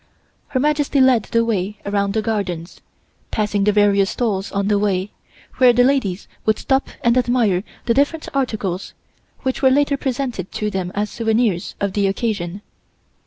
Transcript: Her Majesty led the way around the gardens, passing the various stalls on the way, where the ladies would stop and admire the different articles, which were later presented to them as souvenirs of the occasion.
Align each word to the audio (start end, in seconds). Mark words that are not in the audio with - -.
Her 0.47 0.59
Majesty 0.59 0.99
led 0.99 1.25
the 1.25 1.45
way 1.45 1.77
around 1.85 2.15
the 2.15 2.23
gardens, 2.23 2.81
passing 3.29 3.65
the 3.65 3.71
various 3.71 4.09
stalls 4.09 4.51
on 4.51 4.67
the 4.67 4.79
way, 4.79 5.11
where 5.57 5.73
the 5.73 5.83
ladies 5.83 6.27
would 6.43 6.57
stop 6.57 6.89
and 7.03 7.15
admire 7.19 7.61
the 7.85 7.93
different 7.93 8.27
articles, 8.33 8.95
which 9.43 9.61
were 9.61 9.69
later 9.69 9.97
presented 9.97 10.51
to 10.53 10.71
them 10.71 10.91
as 10.95 11.11
souvenirs 11.11 11.75
of 11.79 11.93
the 11.93 12.07
occasion. 12.07 12.63